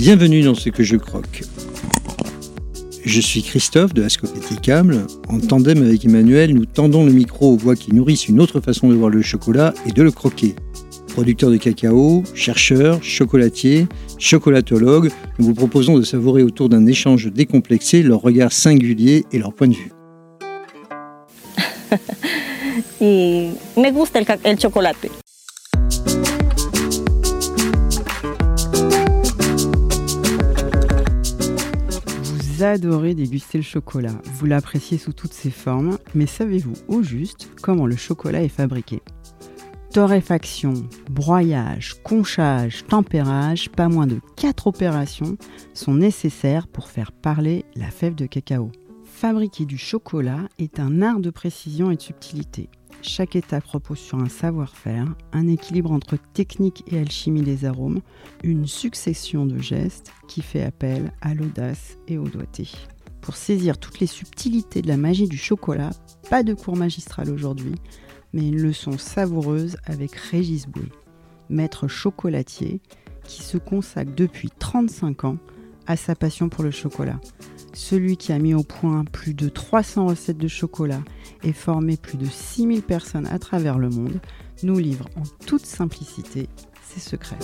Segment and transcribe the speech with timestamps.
[0.00, 1.42] Bienvenue dans ce que je croque.
[3.04, 5.06] Je suis Christophe de Ascopéticable.
[5.28, 8.88] En tandem avec Emmanuel, nous tendons le micro aux voix qui nourrissent une autre façon
[8.88, 10.54] de voir le chocolat et de le croquer.
[11.08, 18.02] Producteurs de cacao, chercheurs, chocolatiers, chocolatologues, nous vous proposons de savourer autour d'un échange décomplexé
[18.02, 19.92] leur regard singulier et leur point de vue.
[23.02, 24.56] me gusta el.
[32.60, 37.48] Vous adorez déguster le chocolat, vous l'appréciez sous toutes ses formes, mais savez-vous au juste
[37.62, 39.00] comment le chocolat est fabriqué?
[39.94, 40.74] Torréfaction,
[41.08, 45.38] broyage, conchage, tempérage, pas moins de 4 opérations
[45.72, 48.70] sont nécessaires pour faire parler la fève de cacao.
[49.20, 52.70] Fabriquer du chocolat est un art de précision et de subtilité.
[53.02, 58.00] Chaque étape repose sur un savoir-faire, un équilibre entre technique et alchimie des arômes,
[58.42, 62.70] une succession de gestes qui fait appel à l'audace et au doigté.
[63.20, 65.90] Pour saisir toutes les subtilités de la magie du chocolat,
[66.30, 67.74] pas de cours magistral aujourd'hui,
[68.32, 70.88] mais une leçon savoureuse avec Régis Boué,
[71.50, 72.80] maître chocolatier
[73.24, 75.36] qui se consacre depuis 35 ans
[75.86, 77.20] à sa passion pour le chocolat
[77.72, 81.02] celui qui a mis au point plus de 300 recettes de chocolat
[81.42, 84.20] et formé plus de 6000 personnes à travers le monde,
[84.62, 86.48] nous livre en toute simplicité
[86.82, 87.38] ses secrets.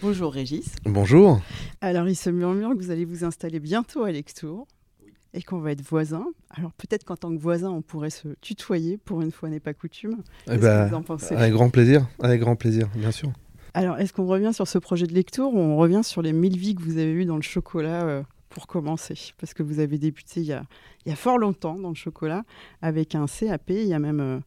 [0.00, 0.74] Bonjour Régis.
[0.84, 1.40] Bonjour.
[1.80, 4.66] Alors il se murmure que vous allez vous installer bientôt à Lectour
[5.32, 6.26] et qu'on va être voisins.
[6.50, 9.74] Alors peut-être qu'en tant que voisins, on pourrait se tutoyer, pour une fois n'est pas
[9.74, 10.22] coutume.
[10.46, 10.90] Eh ben,
[11.30, 13.32] avec grand plaisir, avec grand plaisir, bien sûr.
[13.74, 16.56] Alors, est-ce qu'on revient sur ce projet de lecture ou on revient sur les mille
[16.56, 19.16] vies que vous avez eues dans le chocolat euh, pour commencer?
[19.38, 22.44] Parce que vous avez débuté il y, a, fort longtemps dans le chocolat
[22.82, 24.38] avec un CAP, il y a même, euh,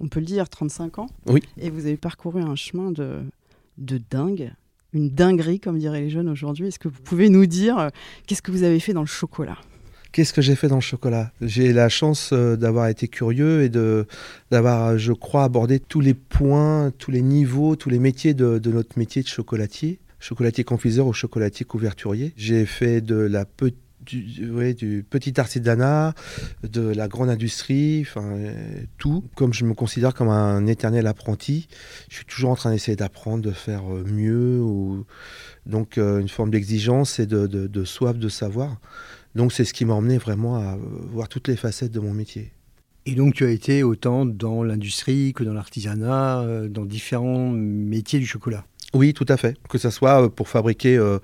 [0.00, 1.06] on peut le dire, 35 ans.
[1.26, 1.42] Oui.
[1.58, 3.20] Et vous avez parcouru un chemin de,
[3.76, 4.54] de dingue,
[4.94, 6.68] une dinguerie, comme diraient les jeunes aujourd'hui.
[6.68, 7.88] Est-ce que vous pouvez nous dire euh,
[8.26, 9.58] qu'est-ce que vous avez fait dans le chocolat?
[10.12, 11.32] Qu'est-ce que j'ai fait dans le chocolat?
[11.40, 14.06] J'ai la chance euh, d'avoir été curieux et de
[14.50, 18.60] d'avoir, euh, je crois, abordé tous les points, tous les niveaux, tous les métiers de,
[18.66, 22.34] notre métier de chocolatier, chocolatier confiseur ou chocolatier couverturier.
[22.36, 23.46] J'ai fait de la
[24.04, 26.12] du, du, petit artisanat,
[26.62, 28.52] de la grande industrie, enfin euh,
[28.98, 29.24] tout.
[29.34, 31.68] Comme je me considère comme un éternel apprenti,
[32.10, 34.62] je suis toujours en train d'essayer d'apprendre, de faire mieux.
[35.64, 38.76] Donc une forme d'exigence et de, soif de savoir.
[39.34, 40.76] Donc c'est ce qui m'a emmené vraiment à
[41.10, 42.52] voir toutes les facettes de mon métier.
[43.04, 48.18] Et donc tu as été autant dans l'industrie que dans l'artisanat, euh, dans différents métiers
[48.18, 49.56] du chocolat oui, tout à fait.
[49.70, 51.18] Que ce soit euh, pour fabriquer euh,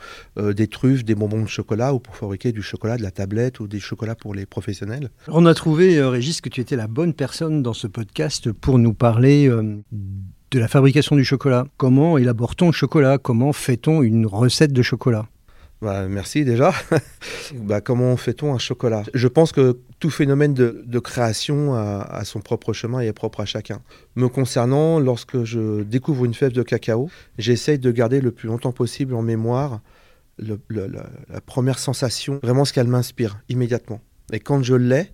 [0.54, 3.68] des truffes, des bonbons de chocolat, ou pour fabriquer du chocolat, de la tablette, ou
[3.68, 5.10] des chocolats pour les professionnels.
[5.26, 8.94] On a trouvé, Régis, que tu étais la bonne personne dans ce podcast pour nous
[8.94, 11.66] parler de la fabrication du chocolat.
[11.76, 13.18] Comment élabore-t-on le chocolat?
[13.18, 15.26] Comment fait-on une recette de chocolat?
[15.80, 16.72] Bah, merci déjà.
[17.54, 19.04] bah, comment fait-on un chocolat?
[19.14, 23.46] Je pense que tout phénomène de, création a, son propre chemin et est propre à
[23.46, 23.80] chacun.
[24.16, 28.72] Me concernant, lorsque je découvre une fève de cacao, j'essaye de garder le plus longtemps
[28.72, 29.80] possible en mémoire
[30.38, 34.00] la, première sensation, vraiment ce qu'elle m'inspire immédiatement.
[34.32, 35.10] Et quand je l'ai,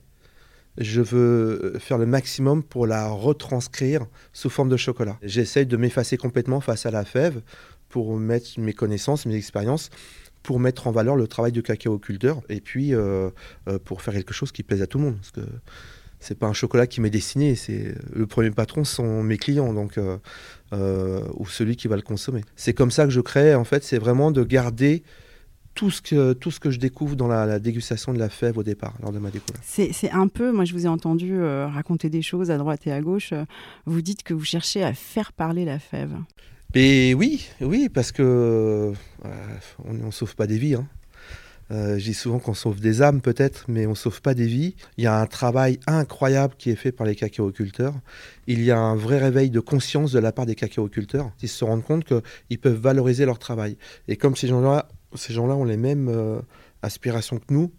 [0.78, 5.18] je veux faire le maximum pour la retranscrire sous forme de chocolat.
[5.22, 7.42] J'essaye de m'effacer complètement face à la fève
[7.88, 9.90] pour mettre mes connaissances, mes expériences
[10.44, 13.30] pour mettre en valeur le travail de cacao-culteur et puis euh,
[13.66, 15.16] euh, pour faire quelque chose qui plaise à tout le monde.
[15.16, 15.40] Parce que
[16.20, 19.98] c'est pas un chocolat qui m'est destiné, c'est le premier patron sont mes clients donc
[19.98, 22.42] euh, ou celui qui va le consommer.
[22.56, 25.02] C'est comme ça que je crée en fait, c'est vraiment de garder
[25.74, 28.62] tout ce, que, tout ce que je découvre dans la, dégustation de la fève au
[28.62, 29.64] départ, lors de ma découverte.
[29.66, 33.00] C'est un peu, moi je vous ai entendu raconter des choses à droite et à
[33.00, 33.32] gauche,
[33.86, 36.14] vous dites que vous cherchez à faire parler la fève.
[36.74, 38.92] Mais oui, oui, parce que euh,
[39.84, 40.74] on ne sauve pas des vies.
[40.74, 40.88] Hein.
[41.70, 44.46] Euh, je dis souvent qu'on sauve des âmes peut-être, mais on ne sauve pas des
[44.46, 44.74] vies.
[44.98, 47.94] Il y a un travail incroyable qui est fait par les cacaoculteurs.
[48.48, 51.30] Il y a un vrai réveil de conscience de la part des cacaoculteurs.
[51.42, 53.76] Ils se rendent compte qu'ils peuvent valoriser leur travail.
[54.08, 54.86] Et comme ces gens-là
[55.54, 56.40] ont les mêmes euh,
[56.82, 57.70] aspirations que nous,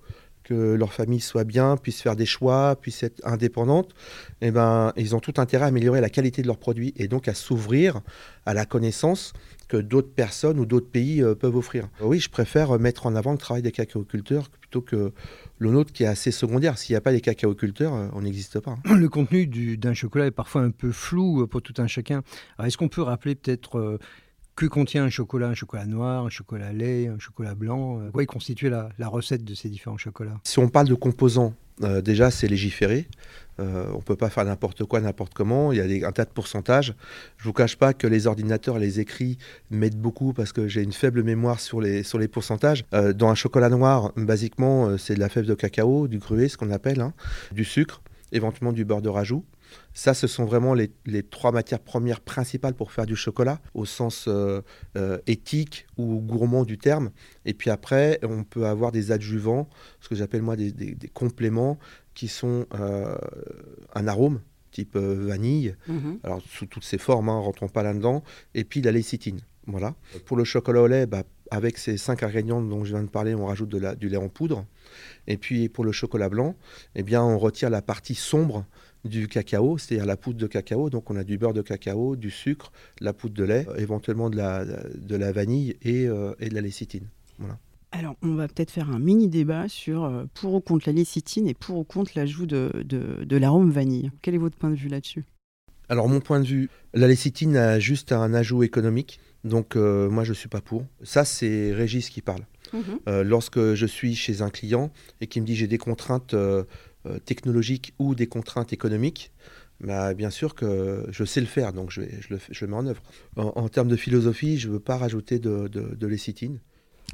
[0.45, 3.93] que leur famille soit bien, puisse faire des choix, puisse être indépendante,
[4.41, 7.27] eh ben, ils ont tout intérêt à améliorer la qualité de leurs produits et donc
[7.27, 7.99] à s'ouvrir
[8.45, 9.33] à la connaissance
[9.67, 11.89] que d'autres personnes ou d'autres pays euh, peuvent offrir.
[11.99, 15.11] Oui, je préfère mettre en avant le travail des cacaoculteurs plutôt que
[15.57, 16.77] le nôtre qui est assez secondaire.
[16.77, 18.77] S'il n'y a pas les cacaoculteurs, euh, on n'existe pas.
[18.85, 19.47] Le contenu
[19.77, 22.21] d'un chocolat est parfois un peu flou euh, pour tout un chacun.
[22.63, 23.99] Est-ce qu'on peut rappeler peut-être
[24.55, 28.25] Que contient un chocolat Un chocolat noir, un chocolat lait, un chocolat blanc Quoi est
[28.25, 31.53] constituée la, la recette de ces différents chocolats Si on parle de composants,
[31.83, 33.07] euh, déjà c'est légiféré.
[33.59, 35.71] Euh, on ne peut pas faire n'importe quoi, n'importe comment.
[35.71, 36.93] Il y a des, un tas de pourcentages.
[37.37, 39.37] Je ne vous cache pas que les ordinateurs, les écrits
[39.71, 42.85] m'aident beaucoup parce que j'ai une faible mémoire sur les, sur les pourcentages.
[42.93, 46.57] Euh, dans un chocolat noir, basiquement, c'est de la fève de cacao, du gruet, ce
[46.57, 47.13] qu'on appelle, hein,
[47.51, 48.01] du sucre,
[48.31, 49.43] éventuellement du beurre de rajout.
[49.93, 50.89] Ça, ce sont vraiment les,
[51.23, 54.61] trois matières premières principales pour faire du chocolat, au sens euh,
[54.97, 57.11] euh, éthique ou gourmand du terme.
[57.45, 59.69] Et puis après, on peut avoir des adjuvants,
[60.01, 61.79] ce que j'appelle moi des, compléments,
[62.13, 63.15] qui sont euh,
[63.93, 64.41] un arôme,
[64.71, 66.19] type vanille, mhm.
[66.23, 68.23] alors sous toutes ses formes, hein, rentrons pas là-dedans,
[68.53, 69.39] et puis la lécithine.
[69.67, 69.95] Voilà.
[70.25, 73.35] Pour le chocolat au lait, bah, avec ces cinq ingrédients dont je viens de parler,
[73.35, 74.65] on rajoute de la, du lait en poudre.
[75.27, 76.55] Et puis pour le chocolat blanc,
[76.95, 78.65] eh bien, on retire la partie sombre
[79.05, 80.89] du cacao, c'est-à-dire la poudre de cacao.
[80.89, 84.29] Donc on a du beurre de cacao, du sucre, la poudre de lait, euh, éventuellement
[84.29, 87.07] de la, de la vanille et, euh, et de la lécithine.
[87.39, 87.57] Voilà.
[87.91, 91.47] Alors, on va peut-être faire un mini débat sur euh, pour ou contre la lécithine
[91.47, 94.11] et pour ou contre l'ajout de, de, de l'arôme vanille.
[94.21, 95.23] Quel est votre point de vue là-dessus?
[95.87, 99.19] Alors, mon point de vue, la lécithine a juste un ajout économique.
[99.45, 100.83] Donc, moi, je ne suis pas pour.
[101.03, 102.41] Ça, c'est Régis qui parle.
[102.73, 103.21] Mhm.
[103.21, 104.91] lorsque je suis chez un client
[105.21, 106.63] et qui me dit j'ai des contraintes euh,
[107.25, 109.31] technologiques ou des contraintes économiques,
[109.81, 112.33] bah, bien sûr que je sais le faire, donc je, je,
[112.65, 113.01] le, mets en œuvre.
[113.35, 116.59] En, termes de philosophie, je ne veux pas rajouter de, de, lécithine.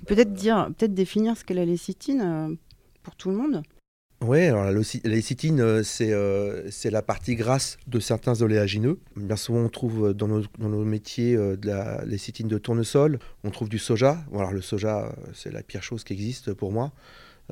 [0.05, 2.55] Peut-être dire, peut-être définir ce qu'est la lécithine euh,
[3.03, 3.63] pour tout le monde.
[4.23, 8.99] Oui, alors la, lécithine, euh, c'est la partie grasse de certains oléagineux.
[9.15, 13.49] Bien souvent, on trouve dans nos, dans nos métiers de la lécithine de tournesol, on
[13.49, 14.23] trouve du soja.
[14.35, 16.94] Alors, le soja, c'est la pire chose qui existe pour moi.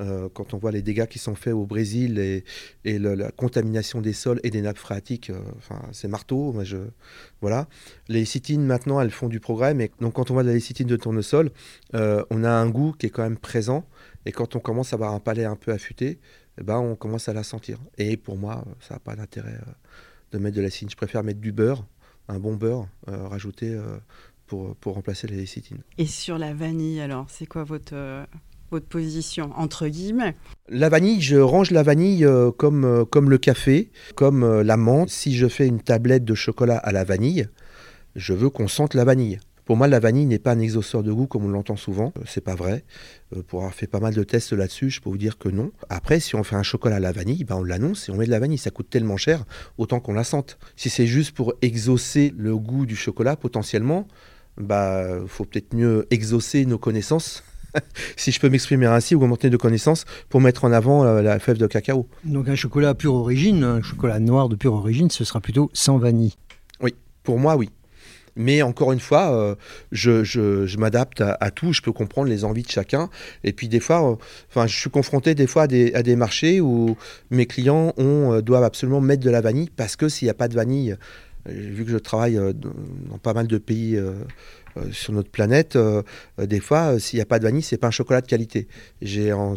[0.00, 2.44] Euh, quand on voit les dégâts qui sont faits au Brésil et,
[2.84, 6.54] la contamination des sols et des nappes phréatiques, euh, enfin, c'est marteau.
[7.40, 7.68] voilà.
[8.08, 10.86] Les lécithines, maintenant, elles font du progrès, mais donc quand on voit de la lécithine
[10.86, 11.50] de tournesol,
[11.94, 13.86] euh, on a un goût qui est quand même présent,
[14.26, 16.18] et quand on commence à avoir un palais un peu affûté,
[16.58, 17.78] eh ben, on commence à la sentir.
[17.98, 19.58] Et pour moi, ça n'a pas d'intérêt
[20.32, 20.90] de mettre de la lécithine.
[20.90, 21.86] Je préfère mettre du beurre,
[22.28, 23.78] un bon beurre, rajouté
[24.46, 25.78] pour, pour remplacer la lécithine.
[25.96, 27.94] Et sur la vanille, alors, c'est quoi votre
[28.70, 30.36] votre position, entre guillemets
[30.68, 34.76] La vanille, je range la vanille euh, comme, euh, comme le café, comme euh, la
[34.76, 35.10] menthe.
[35.10, 37.48] Si je fais une tablette de chocolat à la vanille,
[38.14, 39.40] je veux qu'on sente la vanille.
[39.64, 42.12] Pour moi, la vanille n'est pas un exhausteur de goût comme on l'entend souvent.
[42.26, 42.84] C'est pas vrai.
[43.46, 45.70] pour avoir fait pas mal de tests là-dessus, je peux vous dire que non.
[45.88, 48.26] Après, si on fait un chocolat à la vanille, ben on l'annonce et on met
[48.26, 48.58] de la vanille.
[48.58, 49.44] Ça coûte tellement cher,
[49.78, 50.58] autant qu'on la sente.
[50.74, 54.08] Si c'est juste pour exaucer le goût du chocolat, potentiellement,
[54.56, 57.44] bah, faut peut-être mieux exaucer nos connaissances
[58.16, 61.58] si je peux m'exprimer ainsi, augmenter de connaissances pour mettre en avant euh, la fève
[61.58, 62.06] de cacao.
[62.24, 65.98] Donc un chocolat pure origine, un chocolat noir de pure origine, ce sera plutôt sans
[65.98, 66.34] vanille.
[66.80, 67.70] Oui, pour moi, oui.
[68.36, 69.54] Mais encore une fois, euh,
[69.90, 73.10] je, m'adapte à, tout, je peux comprendre les envies de chacun.
[73.44, 74.18] Et puis des fois,
[74.56, 76.96] euh, je suis confronté des fois à des, marchés où
[77.30, 80.48] mes clients ont, doivent absolument mettre de la vanille parce que s'il n'y a pas
[80.48, 80.96] de vanille,
[81.46, 83.98] vu que je travaille dans pas mal de pays
[84.92, 86.02] sur notre planète, euh,
[86.38, 88.68] euh, des fois, s'il n'y a pas de vanille, c'est pas un chocolat de qualité.
[89.02, 89.56] J'ai en,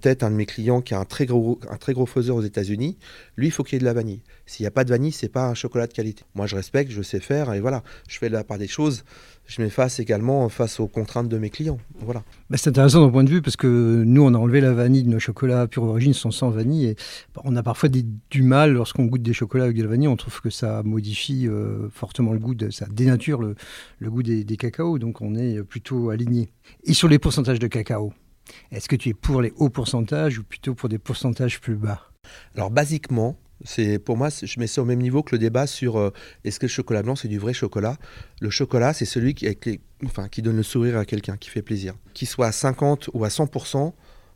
[0.00, 2.98] tête un de mes clients qui a un très gros, un gros faiseur aux États-Unis.
[3.36, 4.22] Lui, il faut qu'il y ait de la vanille.
[4.46, 6.24] S'il n'y a pas de vanille, c'est pas un chocolat de qualité.
[6.34, 9.04] Moi, je respecte, je sais faire, et voilà, je fais la part des choses
[9.46, 11.78] je m'efface également face aux contraintes de mes clients.
[11.98, 12.22] Voilà.
[12.48, 15.02] Bah, c'est intéressant d'un point de vue parce que nous, on a enlevé la vanille
[15.02, 16.86] de nos chocolats pure origine, sont sans vanille.
[16.86, 16.96] Et
[17.44, 20.08] on a parfois du mal lorsqu'on goûte des chocolats avec de la vanille.
[20.08, 23.54] On trouve que ça modifie euh, fortement le goût, ça dénature le,
[24.02, 24.98] goût des, des cacaos.
[24.98, 26.48] Donc on est plutôt aligné.
[26.84, 28.12] Et sur les pourcentages de cacao,
[28.70, 32.00] est-ce que tu es pour les hauts pourcentages ou plutôt pour des pourcentages plus bas?
[32.54, 35.96] Alors basiquement, c'est pour moi, je mets ça au même niveau que le débat sur
[35.96, 36.10] euh,
[36.44, 37.96] est-ce que le chocolat blanc c'est du vrai chocolat?
[38.40, 39.48] Le chocolat, c'est celui qui,
[40.42, 41.94] donne le sourire à quelqu'un, qui fait plaisir.
[42.12, 43.92] Qu'il soit à 50 ou à 100%,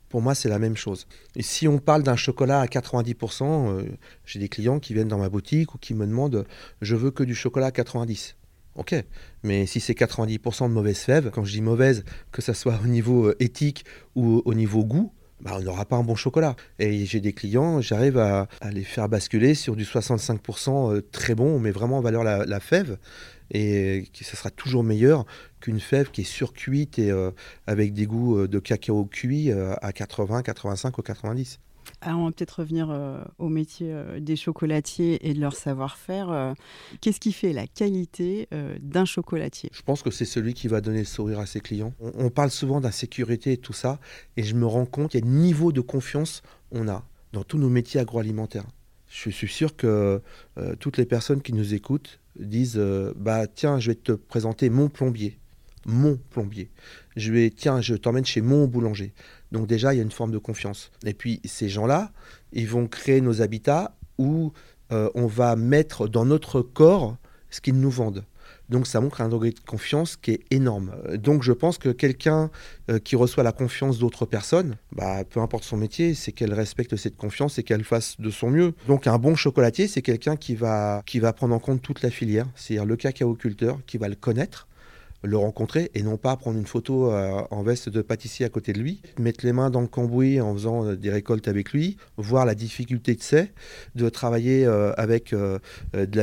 [0.08, 1.06] pour moi, c'est la même chose.
[1.36, 3.82] Et si on parle d'un chocolat à 90%, euh,
[4.24, 6.46] j'ai des clients qui viennent dans ma boutique ou qui me demandent
[6.80, 8.36] je veux que du chocolat à 90.
[8.76, 8.94] Ok,
[9.42, 12.86] mais si c'est 90% de mauvaise fève, quand je dis mauvaise, que ce soit au
[12.86, 16.56] niveau euh, éthique ou au niveau goût, bah, on n'aura pas un bon chocolat.
[16.78, 21.56] Et j'ai des clients, j'arrive à, les faire basculer sur du 65% euh, très bon,
[21.56, 22.98] on met vraiment en valeur la, fève,
[23.50, 25.26] et ça sera toujours meilleur
[25.60, 27.30] qu'une fève qui est surcuite et euh,
[27.66, 31.60] avec des goûts euh, de cacao cuit à 80, 85 ou 90.
[32.00, 36.30] Alors, on va peut-être revenir euh, au métier euh, des chocolatiers et de leur savoir-faire.
[36.30, 36.54] Euh,
[37.00, 38.48] qu'est-ce qui fait la qualité
[38.80, 39.70] d'un chocolatier?
[39.72, 41.92] Je pense que c'est celui qui va donner le sourire à ses clients.
[42.00, 43.98] On, parle souvent d'insécurité et tout ça,
[44.36, 48.00] et je me rends compte, un niveau de confiance on a dans tous nos métiers
[48.00, 48.66] agroalimentaires.
[49.08, 50.22] Je suis sûr que
[50.78, 52.80] toutes les personnes qui nous écoutent disent
[53.16, 55.38] bah tiens, je vais te présenter mon plombier,
[55.86, 56.70] mon plombier.
[57.16, 59.12] Je vais tiens, je t'emmène chez mon boulanger.
[59.52, 60.90] Donc déjà, il y a une forme de confiance.
[61.04, 62.12] Et puis ces gens-là,
[62.52, 64.52] ils vont créer nos habitats où
[64.92, 67.16] euh, on va mettre dans notre corps
[67.50, 68.24] ce qu'ils nous vendent.
[68.68, 70.92] Donc ça montre un degré de confiance qui est énorme.
[71.14, 72.50] Donc je pense que quelqu'un
[72.90, 76.96] euh, qui reçoit la confiance d'autres personnes, bah, peu importe son métier, c'est qu'elle respecte
[76.96, 78.74] cette confiance et qu'elle fasse de son mieux.
[78.86, 82.10] Donc un bon chocolatier, c'est quelqu'un qui va, qui va prendre en compte toute la
[82.10, 84.67] filière, c'est-à-dire le cacaoculteur, qui va le connaître
[85.22, 88.72] le rencontrer et non pas prendre une photo euh, en veste de pâtissier à côté
[88.72, 91.96] de lui, mettre les mains dans le cambouis en faisant euh, des récoltes avec lui,
[92.16, 93.52] voir la difficulté que c'est
[93.96, 95.58] de travailler euh, avec de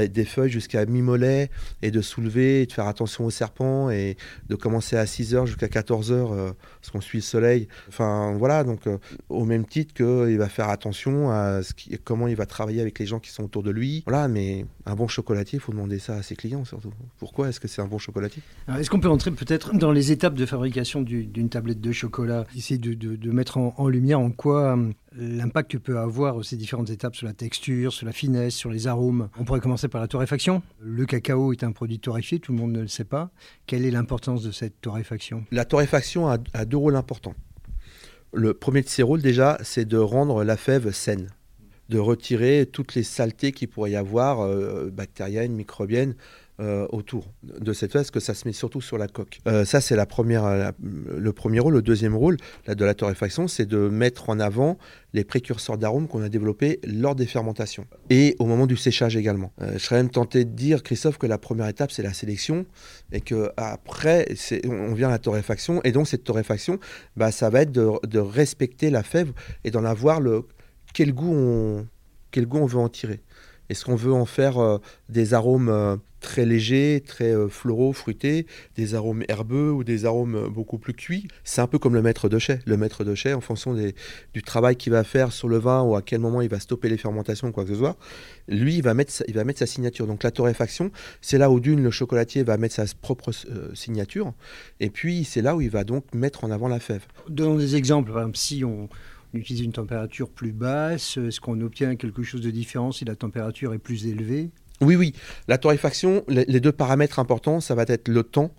[0.07, 1.49] des feuilles jusqu'à mi-mollet
[1.81, 4.15] et de soulever, et de faire attention aux serpents et
[4.49, 7.67] de commencer à 6h jusqu'à 14h parce qu'on suit le soleil.
[7.89, 8.81] Enfin voilà, donc
[9.29, 12.99] au même titre qu'il va faire attention à ce qui- comment il va travailler avec
[12.99, 14.03] les gens qui sont autour de lui.
[14.07, 16.93] Voilà, mais un bon chocolatier, il faut demander ça à ses clients surtout.
[17.17, 18.41] Pourquoi est-ce que c'est un bon chocolatier?
[18.85, 22.45] Est-ce qu'on peut entrer peut-être dans les étapes de fabrication du- d'une tablette de chocolat
[22.55, 27.15] Essayer de, mettre en, lumière en quoi hum, l'impact que peut avoir ces différentes étapes
[27.15, 29.29] sur la texture, sur la finesse, sur les arômes?
[29.39, 30.61] On pourrait commencer par la torréfaction.
[30.79, 33.31] Le cacao est un produit torréfié, tout le monde ne le sait pas.
[33.65, 35.45] Quelle est l'importance de cette torréfaction?
[35.49, 37.33] La torréfaction a, a deux rôles importants.
[38.33, 41.29] Le premier de ces rôles, déjà, c'est de rendre la fève saine,
[41.89, 46.13] de retirer toutes les saletés qu'il pourrait y avoir, euh, bactériennes, microbiennes,
[46.61, 49.39] euh, autour de cette parce que ça se met surtout sur la coque.
[49.47, 51.73] Euh, ça, c'est la première, le premier rôle.
[51.73, 54.77] Le deuxième rôle de la torréfaction, c'est de mettre en avant
[55.13, 59.51] les précurseurs d'arômes qu'on a développés lors des fermentations et au moment du séchage également.
[59.61, 62.65] Euh, je serais même tenté de dire, Christophe, que la première étape, c'est la sélection
[63.11, 64.27] et que après,
[64.65, 65.81] on vient à la torréfaction.
[65.83, 66.79] Et donc, cette torréfaction,
[67.15, 69.31] bah, ça va être de, de respecter la fève
[69.63, 70.43] et d'en avoir le
[70.93, 71.87] quel goût on,
[72.31, 73.21] quel goût on veut en tirer.
[73.69, 74.77] Est-ce qu'on veut en faire euh,
[75.09, 78.45] des arômes euh, très légers, très euh, floraux, fruités,
[78.75, 81.27] des arômes herbeux ou des arômes beaucoup plus cuits?
[81.43, 82.59] C'est un peu comme le maître de chai.
[82.65, 83.75] Le maître de chai, en fonction
[84.33, 86.89] du travail qu'il va faire sur le vin ou à quel moment il va stopper
[86.89, 87.97] les fermentations, quoi que ce soit,
[88.47, 90.07] lui, il va mettre il va mettre sa signature.
[90.07, 90.91] Donc la torréfaction,
[91.21, 93.31] c'est là où d'une, le chocolatier va mettre sa propre
[93.73, 94.33] signature,
[94.79, 97.05] et puis c'est là où il va donc mettre en avant la fève.
[97.29, 98.11] Donnons des exemples.
[98.11, 98.89] Par exemple, si on
[99.37, 103.73] utilise une température plus basse, est-ce qu'on obtient quelque chose de différent si la température
[103.73, 104.51] est plus élevée?
[104.81, 105.13] Oui, oui.
[105.47, 108.53] La torréfaction, les, deux paramètres importants, ça va être le temps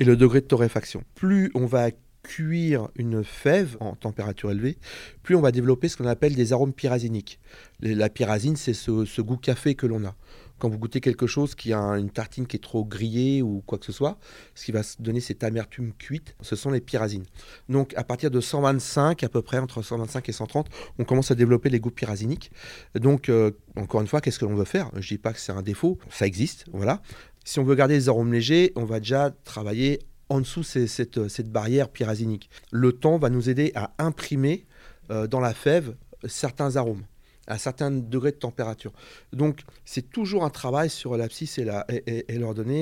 [0.00, 1.02] et le degré de torréfaction.
[1.14, 1.90] Plus on va
[2.22, 4.78] cuire une fève en température élevée,
[5.22, 7.40] plus on va développer ce qu'on appelle des arômes pyraziniques.
[7.80, 10.14] La pyrazine, c'est ce, ce goût café que l'on a.
[10.62, 13.78] Quand vous goûtez quelque chose qui a une tartine qui est trop grillée ou quoi
[13.78, 14.16] que ce soit,
[14.54, 17.24] ce qui va donner cette amertume cuite, ce sont les pyrazines.
[17.68, 20.68] Donc à partir de 125, à peu près entre 125 et 130,
[21.00, 22.52] on commence à développer les goûts pyraziniques.
[22.94, 24.88] Donc euh, encore une fois, qu'est-ce que l'on veut faire?
[24.94, 27.02] Je dis pas que c'est un défaut, ça existe, voilà.
[27.44, 31.26] Si on veut garder les arômes légers, on va déjà travailler en dessous c'est cette,
[31.26, 32.50] cette barrière pyrazinique.
[32.70, 34.64] Le temps va nous aider à imprimer
[35.10, 37.02] euh, dans la fève certains arômes
[37.46, 38.92] à certains degrés de température.
[39.32, 42.24] Donc c'est toujours un travail sur l'abscisse et, la, et,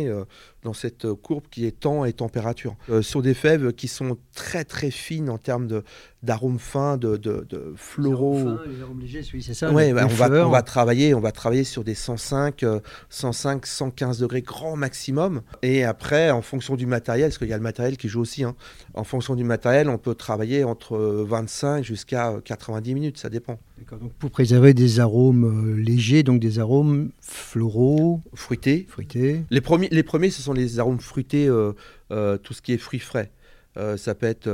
[0.08, 0.24] euh,
[0.62, 2.76] dans cette courbe qui est temps et température.
[2.90, 5.82] Euh, sur des fèves qui sont très très fines en termes
[6.22, 8.34] d'arômes fins, de, de, de floraux.
[8.34, 9.72] Les arômes fins, les arômes légers, oui, c'est ça.
[9.72, 10.48] Ouais, bah, on, va, fleurs.
[10.48, 15.40] on va travailler, on va travailler sur des 105, euh, 105, 115 degrés grand maximum.
[15.62, 18.44] Et après, en fonction du matériel, parce qu'il y a le matériel qui joue aussi.
[18.44, 18.54] hein,
[18.94, 23.58] en fonction du matériel, on peut travailler entre 25 jusqu'à 90 minutes, ça dépend.
[23.98, 28.86] Donc pour préserver des arômes euh, légers, donc des arômes floraux, Fruité.
[28.88, 29.42] fruités.
[29.50, 31.72] Les premiers, les premiers, ce sont les arômes fruités, euh,
[32.10, 33.32] euh, tout ce qui est fruits frais.
[33.76, 34.50] Euh, ça peut être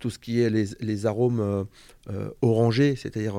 [0.00, 1.66] tout ce qui est les, les arômes
[2.42, 3.36] orangés, c'est-à-dire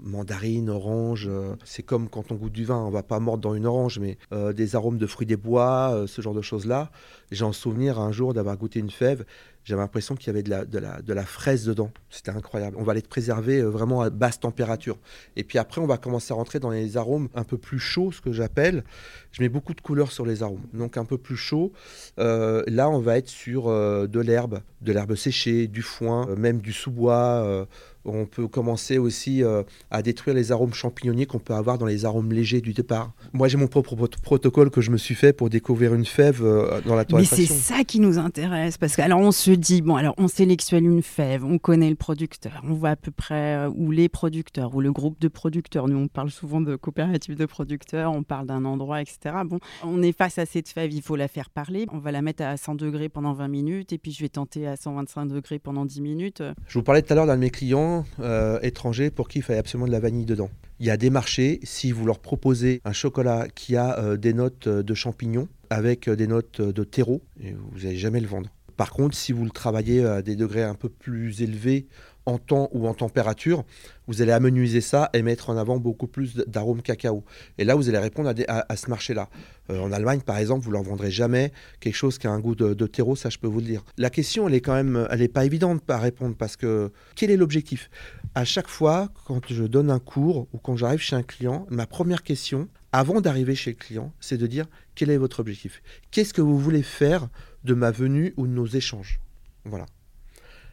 [0.00, 1.30] mandarine, orange.
[1.64, 4.18] c'est comme quand on goûte du vin, on va pas mordre dans une orange, mais
[4.52, 6.90] des arômes de fruits des bois, ce genre de choses-là.
[7.30, 9.24] J'ai en souvenir un jour d'avoir goûté une fève,
[9.68, 11.90] j'avais l'impression qu'il y avait de la, de, la, de la fraise dedans.
[12.08, 12.76] C'était incroyable.
[12.80, 14.96] On va les préserver euh, vraiment à basse température.
[15.36, 18.10] Et puis après, on va commencer à rentrer dans les arômes un peu plus chauds,
[18.10, 18.82] ce que j'appelle.
[19.30, 20.64] Je mets beaucoup de couleurs sur les arômes.
[20.72, 21.72] Donc un peu plus chaud.
[22.18, 26.60] Euh, là, on va être sur euh, de l'herbe, de l'herbe séchée, du foin, même
[26.62, 27.66] du sous-bois.
[28.04, 32.04] On peut commencer aussi euh, à détruire les arômes champignonniers qu'on peut avoir dans les
[32.04, 33.12] arômes légers du départ.
[33.32, 36.42] Moi, j'ai mon propre prot- protocole que je me suis fait pour découvrir une fève
[36.42, 37.54] euh, dans la Mais c'est torréfaction.
[37.76, 41.02] ça qui nous intéresse parce que alors on se dit bon alors on sélectionne une
[41.02, 44.80] fève, on connaît le producteur, on voit à peu près euh, où les producteurs ou
[44.80, 45.88] le groupe de producteurs.
[45.88, 49.18] Nous on parle souvent de coopérative de producteurs, on parle d'un endroit etc.
[49.46, 51.86] Bon, on est face à cette fève, il faut la faire parler.
[51.92, 54.66] On va la mettre à 100 degrés pendant 20 minutes et puis je vais tenter
[54.66, 56.42] à 125 degrés pendant 10 minutes.
[56.66, 59.42] Je vous parlais tout à l'heure d'un de mes clients euh, étranger pour qui il
[59.42, 60.50] fallait absolument de la vanille dedans.
[60.80, 64.32] Il y a des marchés, si vous leur proposez un chocolat qui a euh, des
[64.32, 68.48] notes de champignons avec des notes de terreau, vous n'allez jamais le vendre.
[68.78, 71.86] Par contre, si vous le travaillez à des degrés un peu plus élevés
[72.28, 73.64] en temps ou en température,
[74.06, 77.24] vous allez amenuiser ça et mettre en avant beaucoup plus d'arômes cacao.
[77.56, 79.30] Et là, vous allez répondre à, ce marché-là.
[79.70, 82.38] Euh, en Allemagne, par exemple, vous ne leur vendrez jamais quelque chose qui a un
[82.38, 83.82] goût de, terreau, ça je peux vous le dire.
[83.96, 87.30] La question, elle est quand même, elle n'est pas évidente à répondre parce que quel
[87.30, 87.88] est l'objectif?
[88.34, 91.86] À chaque fois, quand je donne un cours ou quand j'arrive chez un client, ma
[91.86, 95.82] première question, avant d'arriver chez le client, c'est de dire quel est votre objectif?
[96.10, 97.28] Qu'est-ce que vous voulez faire
[97.64, 99.18] de ma venue ou de nos échanges?
[99.64, 99.86] Voilà.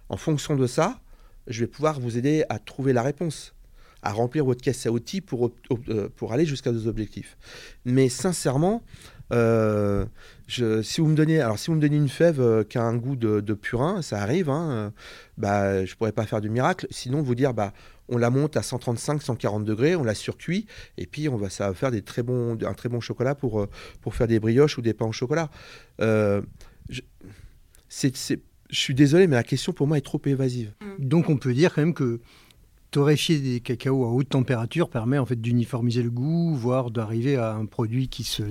[0.09, 0.99] En fonction de ça,
[1.47, 3.53] je vais pouvoir vous aider à trouver la réponse,
[4.01, 5.51] à remplir votre caisse à outils pour,
[5.89, 7.37] euh, pour aller jusqu'à vos objectifs.
[7.85, 8.83] Mais sincèrement,
[9.33, 10.05] euh,
[10.47, 12.95] si vous me donnez, alors si vous me donnez une fève euh, qui a un
[12.95, 14.93] goût de, purin, ça arrive, hein,
[15.37, 16.87] bah, je pourrais pas faire du miracle.
[16.91, 17.73] Sinon, vous dire, bah,
[18.07, 21.67] on la monte à 135, 140 degrés, on la surcuit, et puis on va, ça
[21.67, 23.67] va faire des très bons, un très bon chocolat pour,
[24.01, 25.49] pour faire des brioches ou des pains au chocolat.
[27.89, 28.39] c'est
[28.75, 30.73] je suis désolé, mais la question pour moi est trop évasive.
[30.81, 31.07] Mm.
[31.07, 32.19] Donc on peut dire quand même que
[32.91, 37.53] torréfier des cacao à haute température permet en fait d'uniformiser le goût, voire d'arriver à
[37.53, 38.43] un produit qui se,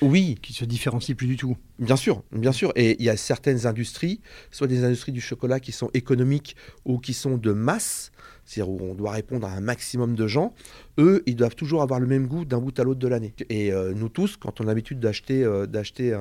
[0.00, 0.38] oui.
[0.40, 1.56] qui se différencie plus du tout.
[1.78, 2.72] Bien sûr, bien sûr.
[2.76, 4.20] Et il y a certaines industries,
[4.50, 8.12] soit des industries du chocolat qui sont économiques ou qui sont de masse,
[8.50, 10.54] c'est-à-dire où on doit répondre à un maximum de gens,
[10.98, 13.32] eux, ils doivent toujours avoir le même goût d'un bout à l'autre de l'année.
[13.48, 16.12] Et euh, nous tous, quand on a l'habitude d'acheter euh, d'acheter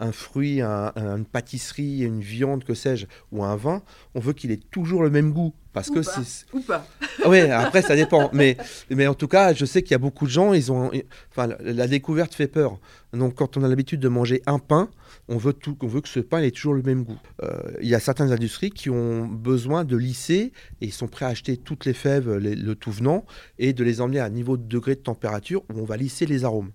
[0.00, 3.82] un, fruit, une pâtisserie, une viande, que sais-je, ou un vin,
[4.14, 5.52] on veut qu'il ait toujours le même goût.
[5.74, 6.46] Parce ou que c'est.
[6.54, 6.86] Ou pas.
[7.26, 8.30] oui, après, ça dépend.
[8.32, 8.56] Mais,
[8.90, 10.90] mais en tout cas, je sais qu'il y a beaucoup de gens, ils ont.
[11.30, 12.78] Enfin, la découverte fait peur.
[13.12, 14.88] Donc, quand on a l'habitude de manger un pain,
[15.28, 17.20] on veut, veut que ce pain ait toujours le même goût.
[17.42, 21.24] Euh, il y a certaines industries qui ont besoin de lisser et ils sont prêts
[21.24, 23.24] à acheter toutes les fèves, le tout venant,
[23.58, 26.26] et de les emmener à un niveau de degré de température où on va lisser
[26.26, 26.72] les arômes.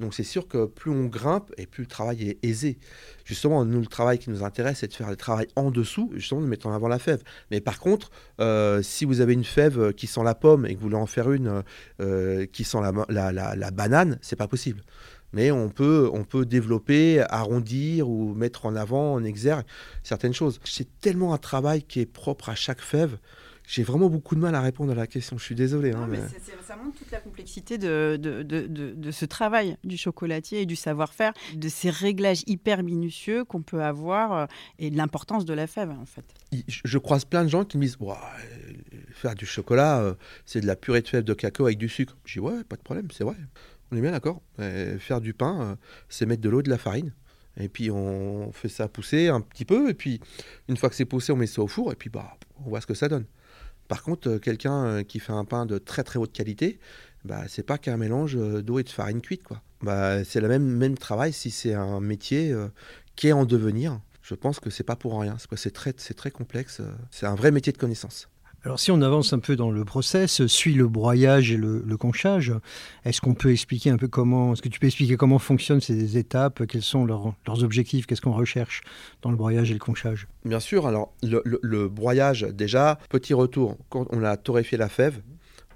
[0.00, 2.78] Donc c'est sûr que plus on grimpe et plus le travail est aisé.
[3.24, 6.42] Justement, nous, le travail qui nous intéresse, c'est de faire le travail en dessous, justement
[6.42, 7.22] de mettre en avant la fève.
[7.50, 10.78] Mais par contre, euh, si vous avez une fève qui sent la pomme et que
[10.78, 11.62] vous voulez en faire une
[12.00, 14.82] euh, qui sent la, la, la, la banane, c'est pas possible
[15.36, 19.66] mais on peut, on peut développer, arrondir ou mettre en avant, en exergue
[20.02, 20.58] certaines choses.
[20.64, 23.18] C'est tellement un travail qui est propre à chaque fève.
[23.66, 25.36] J'ai vraiment beaucoup de mal à répondre à la question.
[25.36, 25.90] Je suis désolé.
[25.90, 26.20] Hein, mais
[26.62, 30.76] ça montre toute la complexité de, de, de, de, ce travail du chocolatier et du
[30.76, 34.46] savoir-faire, de ces réglages hyper minutieux qu'on peut avoir euh,
[34.78, 36.24] et de l'importance de la fève, en fait.
[36.66, 37.98] Je croise plein de gens qui me disent
[39.10, 40.14] faire du chocolat, euh,
[40.46, 42.16] c'est de la purée de fèves de cacao avec du sucre.
[42.24, 43.36] Je dis ouais, pas de problème, c'est vrai.
[43.90, 44.42] On est bien d'accord.
[44.56, 45.76] Faire du pain, euh,
[46.08, 47.12] c'est mettre de l'eau de la farine.
[47.58, 49.88] Et puis on fait ça pousser un petit peu.
[49.88, 50.20] Et puis
[50.68, 51.92] une fois que c'est poussé, on met ça au four.
[51.92, 53.26] Et puis bah, on voit ce que ça donne.
[53.88, 56.80] Par contre, euh, quelqu'un euh, qui fait un pain de très très haute qualité,
[57.24, 59.44] bah, c'est pas qu'un mélange d'eau et de farine cuite.
[59.44, 59.62] Quoi.
[59.82, 62.54] Bah, c'est le même, même travail si c'est un métier
[63.14, 64.00] qui est en devenir.
[64.22, 65.36] Je pense que c'est pas pour rien.
[65.56, 66.82] C'est très, très complexe.
[67.10, 68.28] C'est un vrai métier de connaissance.
[68.66, 72.52] Alors si on avance un peu dans le process, suit le broyage et le, conchage,
[73.04, 76.18] est-ce qu'on peut expliquer un peu comment, est-ce que tu peux expliquer comment fonctionnent ces
[76.18, 78.80] étapes, quels sont leurs, objectifs, qu'est-ce qu'on recherche
[79.22, 80.26] dans le broyage et le conchage?
[80.44, 85.22] Bien sûr, alors le, broyage déjà, petit retour, quand on a torréfié la fève,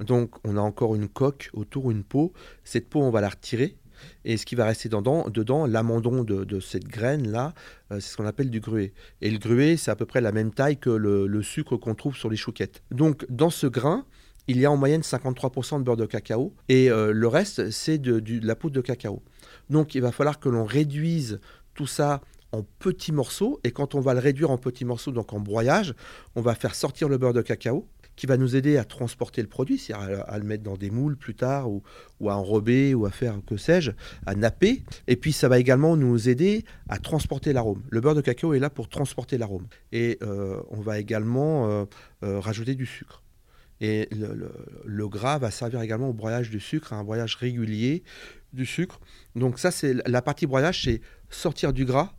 [0.01, 2.33] donc on a encore une coque autour, une peau,
[2.65, 3.77] cette peau on va la retirer,
[4.25, 7.53] et ce qui va rester dedans, dedans l'amandon de, cette graine-là,
[7.91, 8.93] euh, c'est ce qu'on appelle du gruet.
[9.21, 12.17] Et le gruet, c'est à peu près la même taille que le, sucre qu'on trouve
[12.17, 12.83] sur les chouquettes.
[12.91, 14.05] Donc dans ce grain,
[14.47, 17.99] il y a en moyenne 53% de beurre de cacao et euh, le reste, c'est
[17.99, 19.23] de, la poudre de cacao.
[19.71, 21.41] Donc il va falloir que l'on réduise
[21.75, 22.21] tout ça
[22.53, 25.95] en petits morceaux et quand on va le réduire en petits morceaux, donc en broyage,
[26.35, 27.87] on va faire sortir le beurre de cacao
[28.21, 31.17] qui va nous aider à transporter le produit, c'est-à-dire à, le mettre dans des moules
[31.17, 31.83] plus tard, ou,
[32.29, 33.93] à enrober, ou à faire, que sais-je,
[34.27, 34.83] à napper.
[35.07, 37.83] Et puis ça va également nous aider à transporter l'arôme.
[37.89, 39.67] Le beurre de cacao est là pour transporter l'arôme.
[39.91, 41.87] Et euh, on va également euh,
[42.23, 43.23] euh, rajouter du sucre.
[43.81, 44.07] Et
[44.85, 48.03] le, gras va servir également au broyage du sucre, à un broyage régulier
[48.53, 49.01] du sucre.
[49.35, 52.13] Donc ça, c'est la partie broyage, c'est sortir du gras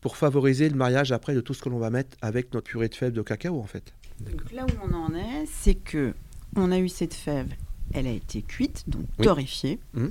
[0.00, 2.88] pour favoriser le mariage après de tout ce que l'on va mettre avec notre purée
[2.88, 3.92] de fèves de cacao en fait.
[4.20, 6.14] Donc là où on en est, c'est que
[6.56, 7.48] on a eu cette fève,
[7.92, 10.06] elle a été cuite, donc torréfiée mmh.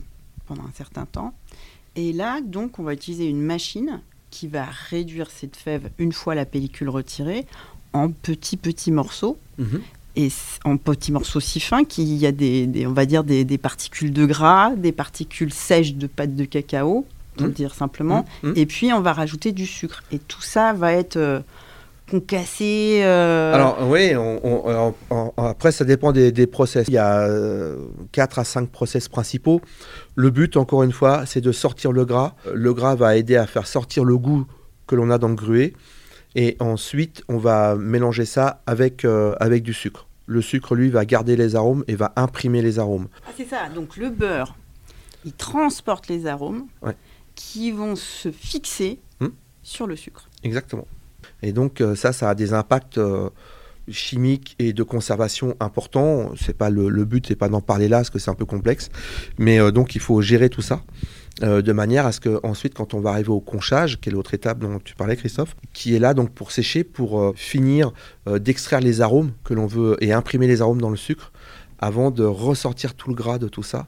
[0.48, 1.34] pendant un certain temps.
[1.96, 6.36] Et là, donc, on va utiliser une machine qui va réduire cette fève une fois
[6.36, 7.46] la pellicule retirée
[7.94, 9.38] en petits petits morceaux.
[9.58, 9.78] Mmh.
[10.16, 10.30] Et
[10.66, 14.26] en petits morceaux si fins qu'il y a des, on va dire des, particules de
[14.26, 17.48] gras, des particules sèches de pâte de cacao, pour mmh.
[17.48, 18.26] le dire simplement.
[18.56, 20.04] Et puis on va rajouter du sucre.
[20.12, 21.40] Et tout ça va être euh,
[22.10, 26.88] concassé euh, Alors oui, on- on- on- on- après ça dépend des, des process.
[26.88, 27.28] Il y a
[28.12, 29.62] 4 à 5 process principaux.
[30.16, 32.36] Le but, encore une fois, c'est de sortir le gras.
[32.54, 34.46] Le gras va aider à faire sortir le goût
[34.88, 35.74] que l'on a dans le gruet.
[36.36, 40.08] Et ensuite, on va mélanger ça avec, euh, avec du sucre.
[40.28, 43.08] Le sucre, lui, va garder les arômes et va imprimer les arômes.
[43.28, 44.56] Ah, c'est ça, donc le beurre,
[45.26, 46.96] il transporte les arômes Ouais.
[47.34, 49.30] qui vont se fixer Hmm.
[49.64, 50.30] sur le sucre.
[50.44, 50.86] Exactement.
[51.44, 53.30] Et donc euh, ça, ça a des impacts euh,
[53.90, 56.32] chimiques et de conservation importants.
[56.40, 58.90] C'est pas le, but, c'est pas d'en parler là, parce que c'est un peu complexe.
[59.38, 60.82] Mais euh, donc il faut gérer tout ça.
[61.42, 64.34] de manière à ce que ensuite, quand on va arriver au conchage, qui est l'autre
[64.34, 67.94] étape dont tu parlais, Christophe, qui est là donc pour sécher, pour finir
[68.28, 71.32] d'extraire les arômes que l'on veut et imprimer les arômes dans le sucre,
[71.80, 73.88] avant de ressortir tout le gras de tout ça,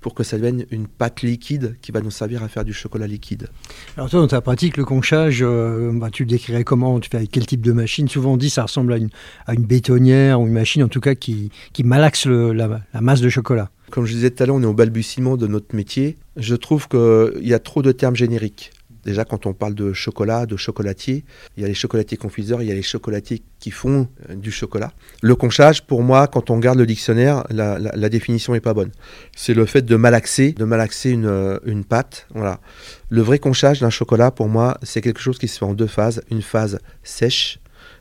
[0.00, 3.06] pour que ça devienne une pâte liquide qui va nous servir à faire du chocolat
[3.06, 3.48] liquide.
[3.96, 6.98] Alors toi, dans ta pratique, le conchage, euh, bah, tu le décrirais comment?
[7.00, 8.08] Tu fais avec quel type de machine?
[8.08, 9.10] Souvent on dit que ça ressemble à une,
[9.46, 13.00] à une bétonnière ou une machine en tout cas qui, qui malaxe le- la, la
[13.00, 13.70] masse de chocolat.
[13.90, 16.16] Comme je disais tout à l'heure, on est au balbutiement de notre métier.
[16.36, 18.70] Je trouve qu'il y a trop de termes génériques.
[19.04, 21.24] Déjà, quand on parle de chocolat, de chocolatier,
[21.56, 24.50] il y a les chocolatiers confiseurs, il y a les chocolatiers qui font euh, du
[24.50, 24.92] chocolat.
[25.22, 28.90] Le conchage, pour moi, quand on regarde le dictionnaire, la, définition n'est pas bonne.
[29.36, 32.26] C'est le fait de malaxer, de malaxer une, euh, une pâte.
[32.34, 32.60] Voilà.
[33.08, 35.86] Le vrai conchage d'un chocolat, pour moi, c'est quelque chose qui se fait en deux
[35.86, 36.22] phases.
[36.30, 37.60] Une phase sèche,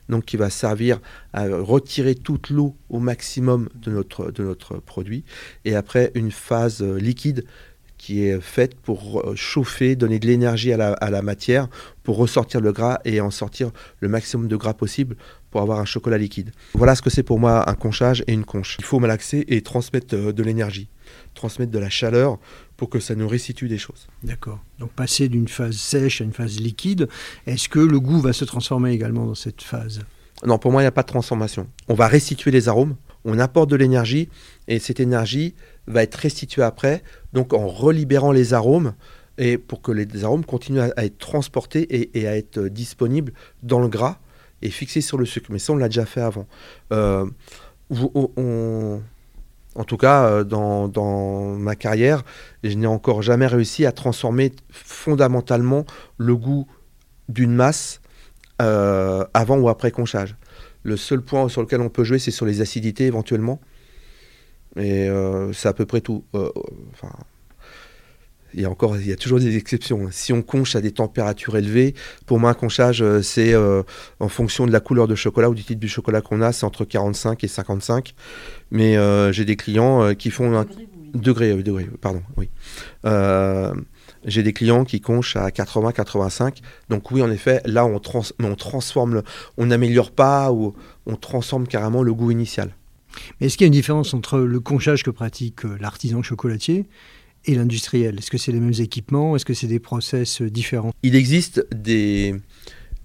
[0.09, 0.99] donc qui va servir
[1.33, 5.23] à retirer toute l'eau au maximum de notre, de notre produit.
[5.63, 7.45] Et après, une phase euh, liquide
[7.99, 11.67] qui est faite pour euh, chauffer, donner de l'énergie à la, à la matière,
[12.01, 15.15] pour ressortir le gras et en sortir le maximum de gras possible
[15.51, 16.51] pour avoir un chocolat liquide.
[16.73, 18.77] Voilà ce que c'est pour moi un conchage et une conche.
[18.79, 20.87] Il faut malaxer et transmettre euh, de l'énergie,
[21.35, 22.39] transmettre de la chaleur
[22.77, 24.07] pour que ça nous restitue des choses.
[24.23, 24.59] D'accord.
[24.79, 27.09] Donc passer d'une phase sèche à une phase liquide,
[27.45, 29.99] est-ce que le goût va se transformer également dans cette phase?
[30.45, 31.67] Non, pour moi, il n'y a pas de transformation.
[31.89, 34.29] On va restituer les arômes, on apporte de l'énergie,
[34.69, 35.53] et cette énergie
[35.89, 38.93] va être restituée après, donc en relibérant les arômes,
[39.39, 43.31] et pour que les arômes continuent à, être transportés et, à être euh, disponibles
[43.63, 44.19] dans le gras
[44.61, 45.49] et fixés sur le sucre.
[45.51, 46.45] Mais ça, on l'a déjà fait avant.
[46.91, 47.25] Euh,
[47.89, 52.23] en tout cas, euh, dans, ma carrière,
[52.63, 55.85] je n'ai encore jamais réussi à transformer fondamentalement
[56.17, 56.67] le goût
[57.29, 58.01] d'une masse
[58.59, 60.35] avant ou après conchage.
[60.83, 63.61] Le seul point sur lequel on peut jouer, c'est sur les acidités éventuellement.
[64.79, 66.23] Et euh, c'est à peu près tout.
[66.35, 66.49] Euh,
[66.93, 67.11] enfin,
[68.53, 70.07] il y a encore, il y a toujours des exceptions.
[70.09, 71.93] Si on conche à des températures élevées,
[72.25, 73.53] pour moi, un conchage, euh, c'est
[74.19, 76.65] en fonction de la couleur de chocolat ou du type du chocolat qu'on a, c'est
[76.65, 78.15] entre 45 et 55.
[78.71, 78.95] Mais
[79.33, 80.65] j'ai des clients qui font un
[81.13, 82.49] degré, euh, degré, pardon, oui.
[84.25, 86.59] J'ai des clients qui conchent à 80, 85.
[86.89, 89.23] Donc oui, en effet, là, on, trans on transforme, le-
[89.57, 90.73] on n'améliore pas ou
[91.05, 92.71] on transforme carrément le goût initial.
[93.39, 96.85] Mais est-ce qu'il y a une différence entre le conchage que pratique euh, l'artisan chocolatier
[97.45, 98.17] et l'industriel?
[98.17, 99.35] Est-ce que c'est les mêmes équipements?
[99.35, 100.91] Est-ce que c'est des process euh, différents?
[101.03, 102.35] Il existe des,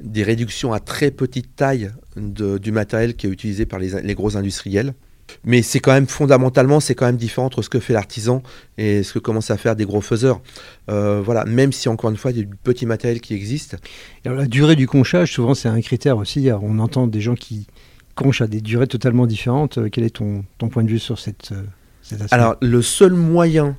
[0.00, 4.14] des réductions à très petite taille de- du matériel qui est utilisé par les, les
[4.14, 4.94] gros industriels.
[5.42, 8.42] Mais c'est quand même fondamentalement, c'est quand même différent entre ce que fait l'artisan
[8.76, 10.42] et ce que commencent à faire des gros faiseurs.
[10.90, 13.78] Euh, voilà, même si encore une fois, il y a du petit matériel qui existe.
[14.26, 16.46] Alors, la durée du conchage, souvent, c'est un critère aussi.
[16.50, 17.66] Alors, on entend des gens qui
[18.14, 19.78] conchent à des durées totalement différentes.
[19.78, 21.62] Euh, Quel est ton, ton point de vue sur cette, euh,
[22.02, 22.34] cet aspect?
[22.34, 23.76] Alors, le seul moyen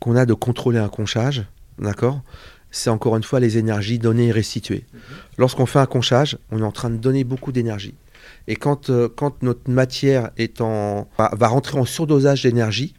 [0.00, 1.44] qu'on a de contrôler un conchage,
[1.78, 2.20] d'accord,
[2.70, 4.84] c'est encore une fois les énergies données et restituées.
[5.38, 7.94] Lorsqu'on fait un conchage, on est en train de donner beaucoup d'énergie.
[8.48, 12.94] Et quand, euh, quand notre matière est en, va, va rentrer en surdosage d'énergie,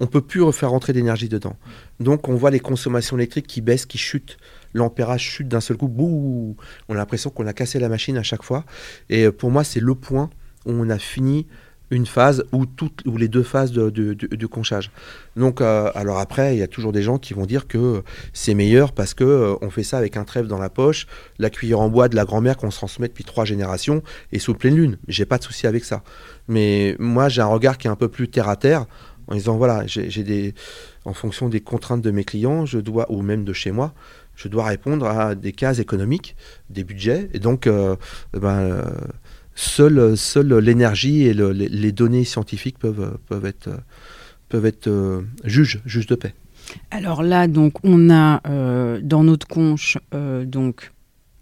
[0.00, 1.56] on peut plus refaire rentrer d'énergie dedans.
[2.00, 4.36] Donc on voit les consommations électriques qui baissent, qui chutent.
[4.74, 5.88] L'ampérage chute d'un seul coup.
[5.88, 6.56] Bouh
[6.88, 8.64] On a l'impression qu'on a cassé la machine à chaque fois.
[9.08, 10.30] Et euh, pour moi, c'est le point
[10.66, 11.46] où on a fini
[11.90, 12.66] une phase ou
[13.16, 14.90] les deux phases de- conchage.
[15.36, 18.54] Donc, euh, alors après, il y a toujours des gens qui vont dire que c'est
[18.54, 21.06] meilleur parce que euh, on fait ça avec un trèfle dans la poche,
[21.38, 24.54] la cuillère en bois de la grand-mère qu'on se transmet depuis trois générations et sous
[24.54, 24.98] pleine lune.
[25.08, 26.02] J'ai pas de souci avec ça.
[26.48, 28.86] Mais moi, j'ai un regard qui est un peu plus terre à terre
[29.26, 30.54] en disant voilà, j'ai des,
[31.04, 33.94] en fonction des contraintes de mes clients, je dois ou même de chez moi,
[34.36, 36.36] je dois répondre à des cases économiques,
[36.70, 37.96] des budgets, et donc euh,
[38.32, 38.82] ben, euh,
[39.54, 43.68] seule, l'énergie et le- les, données scientifiques peuvent, être,
[44.88, 46.34] euh, juges, juges de paix.
[46.90, 49.98] Alors là, donc, on a euh, dans notre conche
[50.44, 50.92] donc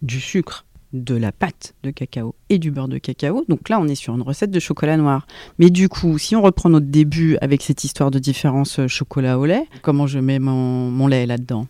[0.02, 3.44] du sucre, de la pâte de cacao et du beurre de cacao.
[3.48, 5.26] Donc là, on est sur une recette de chocolat noir.
[5.58, 9.46] Mais du coup, si on reprend notre début avec cette histoire de différence chocolat au
[9.46, 11.66] lait, comment je mets mon lait là-dedans?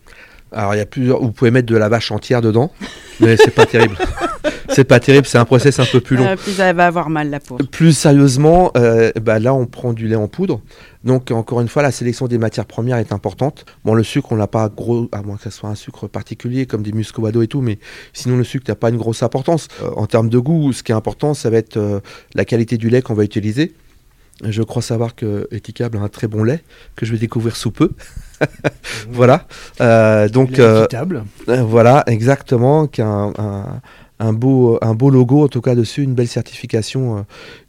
[0.53, 2.71] Alors il y a plusieurs, vous pouvez mettre de la vache entière dedans,
[3.19, 3.95] mais c'est pas terrible.
[4.69, 6.25] c'est pas terrible, c'est un process un peu plus long.
[6.25, 7.57] Euh, puis elle va avoir mal la peau.
[7.71, 10.61] Plus sérieusement, euh, bah là on prend du lait en poudre.
[11.03, 13.65] Donc encore une fois, la sélection des matières premières est importante.
[13.83, 16.65] Bon, le sucre, on n'a pas gros, à moins que ce soit un sucre particulier
[16.65, 17.79] comme des muscovado et tout, mais
[18.13, 19.67] sinon le sucre n'a pas une grosse importance.
[19.81, 22.01] Euh, en termes de goût, ce qui est important, ça va être
[22.35, 23.73] la qualité du lait qu'on va utiliser.
[24.43, 26.63] Je crois savoir que Etikable a un très bon lait
[26.95, 27.91] que je vais découvrir sous peu.
[29.09, 29.47] voilà.
[29.79, 30.87] Euh, donc euh,
[31.49, 33.81] euh, voilà, exactement, qu'un un,
[34.23, 37.21] un beau, un beau logo en tout cas dessus, une belle certification euh,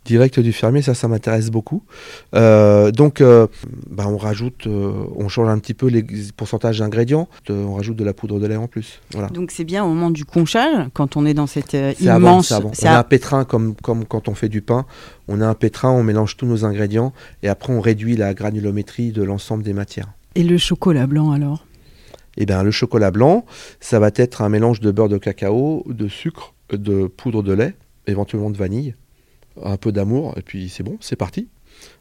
[0.05, 1.83] directe du fermier, ça, ça m'intéresse beaucoup.
[2.35, 3.47] Euh, donc, euh,
[3.91, 6.05] bah, on rajoute, euh, on change un petit peu les
[6.37, 9.01] pourcentages d'ingrédients, euh, on rajoute de la poudre de lait en plus.
[9.13, 9.29] Voilà.
[9.29, 12.53] Donc c'est bien au moment du conchage, quand on est dans cette euh, avant, immense.
[12.53, 12.73] avant.
[12.83, 14.87] On a un pétrin comme, comme quand on fait du pain.
[15.27, 17.13] On a un pétrin, on mélange tous nos ingrédients
[17.43, 20.13] et après on réduit la granulométrie de l'ensemble des matières.
[20.35, 21.65] Et le chocolat blanc alors?
[22.37, 23.45] Et bien le chocolat blanc,
[23.81, 27.75] ça va être un mélange de beurre de cacao, de sucre, de poudre de lait,
[28.07, 28.95] éventuellement de vanille,
[29.63, 31.49] un peu d'amour, et puis c'est bon, c'est parti.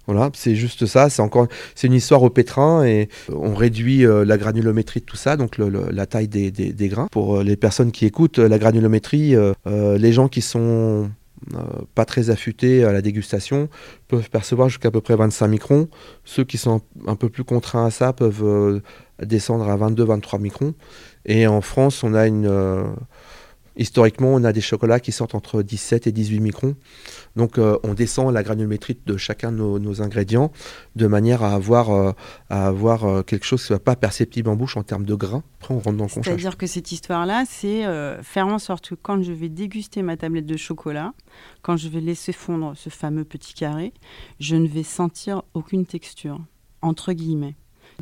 [0.06, 1.10] Voilà, c'est juste ça.
[1.10, 5.16] C'est encore, c'est une histoire au pétrin et on réduit euh, la granulométrie de tout
[5.18, 7.08] ça, donc la taille des, des- grains.
[7.12, 11.10] Pour euh, les personnes qui écoutent, euh, la granulométrie, euh, euh, les gens qui sont
[11.54, 11.58] euh,
[11.96, 13.68] pas très affûtés à la dégustation
[14.08, 15.88] peuvent percevoir jusqu'à peu près 25 microns.
[16.24, 18.82] Ceux qui sont un, peu plus contraints à ça peuvent euh,
[19.22, 20.74] descendre à 22-23 microns.
[21.26, 22.84] Et en France, on a une euh,
[23.76, 26.76] Historiquement, on a des chocolats qui sortent entre 17 et 18 microns.
[27.36, 30.52] Donc, euh, on descend la granulométrie de chacun de nos, ingrédients
[30.96, 32.12] de manière à avoir, euh,
[32.52, 35.42] à avoir quelque chose qui soit pas perceptible en bouche en termes de grains.
[35.60, 36.26] Après, on rentre dans le conchage.
[36.26, 37.84] C'est-à-dire que cette histoire-là, c'est
[38.22, 41.14] faire en sorte que quand je vais déguster ma tablette de chocolat,
[41.64, 43.92] quand je vais laisser fondre ce fameux petit carré,
[44.40, 46.40] je ne vais sentir aucune texture,
[46.84, 47.56] entre guillemets.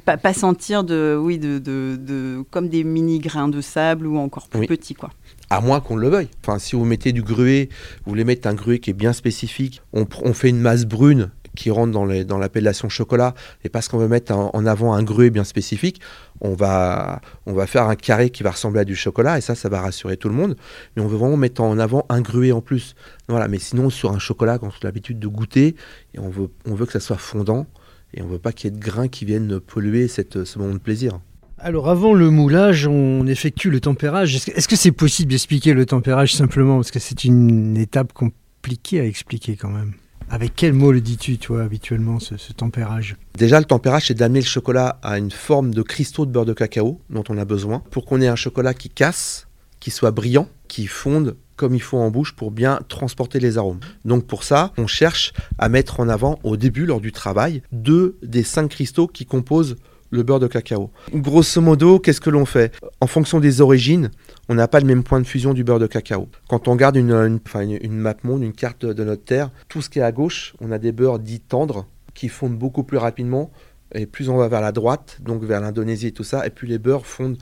[0.06, 4.18] Pas, pas sentir de, oui, de, de, de- comme des mini grains de sable ou
[4.18, 4.68] encore plus Oui.
[4.68, 5.12] petits, quoi.
[5.50, 6.30] À moins qu'on le veuille.
[6.44, 7.70] Enfin, si vous mettez du gruet,
[8.06, 11.30] vous voulez mettre un gruet qui est bien spécifique, on, on fait une masse brune
[11.54, 13.34] qui rentre dans les- dans l'appellation chocolat,
[13.66, 16.00] et parce qu'on veut mettre en, en avant un gruet bien spécifique,
[16.40, 19.54] on va, on va faire un carré qui va ressembler à du chocolat, et ça,
[19.54, 20.56] ça va rassurer tout le monde.
[20.96, 22.96] Mais on veut vraiment mettre en avant un gruet en plus.
[23.28, 25.76] Voilà, mais sinon, sur un chocolat, quand on a l'habitude de goûter,
[26.14, 27.68] et on veut, on veut que ça soit fondant,
[28.14, 30.74] et on veut pas qu'il y ait de grains qui viennent polluer cette, ce moment
[30.74, 31.20] de plaisir.
[31.60, 34.36] Alors avant le moulage, on effectue le tempérage.
[34.36, 36.78] Est-ce que- est-ce que c'est possible d'expliquer le tempérage simplement?
[36.78, 39.94] Parce que c'est une étape compliquée à expliquer quand même.
[40.30, 43.18] Avec quel mot le dis-tu, toi, habituellement, ce, ce tempérage?
[43.38, 46.54] Déjà, le tempérage, c'est d'amener le chocolat à une forme de cristaux de beurre de
[46.54, 49.48] cacao dont on a besoin pour qu'on ait un chocolat qui casse,
[49.82, 53.80] qui soit brillant, qui fonde comme il faut en bouche pour bien transporter les arômes.
[54.04, 58.18] Donc pour ça, on cherche à mettre en avant au début, lors du travail, deux
[58.24, 59.76] des cinq cristaux qui composent
[60.10, 60.90] le beurre de cacao.
[61.14, 62.74] Grosso modo, qu'est-ce que l'on fait?
[63.00, 64.10] En fonction des origines,
[64.50, 66.28] on n'a pas le même point de fusion du beurre de cacao.
[66.50, 69.84] Quand on regarde une, une, une- une map monde, une carte de notre terre, tout
[69.84, 72.98] ce qui est à gauche, on a des beurres dits tendres qui fondent beaucoup plus
[72.98, 73.52] rapidement.
[73.94, 76.68] Et plus on va vers la droite, donc vers l'Indonésie et tout ça, et plus
[76.68, 77.38] les beurres fondent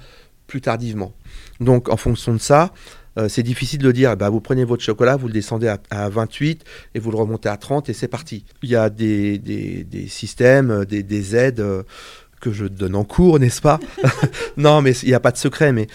[0.45, 1.13] plus tardivement.
[1.59, 2.73] Donc en fonction de ça,
[3.19, 6.09] euh, c'est difficile de dire, bah, vous prenez votre chocolat, vous le descendez à, à
[6.09, 6.63] 28
[6.95, 8.45] et vous le remontez à 30 et c'est parti.
[8.63, 11.83] Il y a des, des- des systèmes, euh, des, des aides euh,
[12.39, 13.79] que je donne en cours, n'est-ce pas?
[14.57, 15.87] Non, mais il n'y a pas de secret, mais